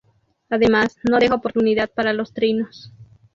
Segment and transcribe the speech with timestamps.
[0.49, 2.91] Además, no deja oportunidad para los trinos.